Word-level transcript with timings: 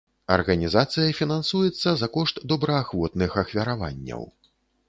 Арганізацыя 0.35 1.09
фінансуецца 1.19 1.89
за 2.03 2.07
кошт 2.17 2.35
добраахвотных 2.53 3.31
ахвяраванняў. 3.43 4.21